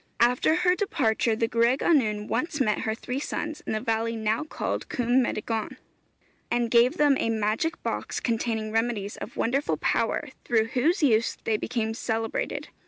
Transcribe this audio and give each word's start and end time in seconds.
After 0.19 0.55
her 0.55 0.73
departure, 0.73 1.35
the 1.35 1.47
gwraig 1.47 1.81
annwn 1.81 2.27
once 2.27 2.59
met 2.59 2.79
her 2.79 2.95
three 2.95 3.19
sons 3.19 3.61
in 3.67 3.73
the 3.73 3.79
valley 3.79 4.15
now 4.15 4.43
called 4.43 4.89
Cwm 4.89 5.21
Meddygon, 5.21 5.77
and 6.49 6.71
gave 6.71 6.97
them 6.97 7.15
a 7.19 7.29
magic 7.29 7.83
box 7.83 8.19
containing 8.19 8.71
remedies 8.71 9.17
of 9.17 9.37
wonderful 9.37 9.77
power, 9.77 10.29
through 10.43 10.69
whose 10.69 11.03
use 11.03 11.37
they 11.43 11.55
became 11.55 11.93
celebrated. 11.93 12.69